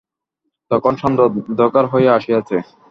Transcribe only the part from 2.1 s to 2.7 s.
আসিয়াছে।